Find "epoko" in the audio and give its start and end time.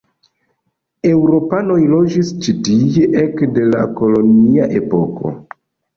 4.81-5.37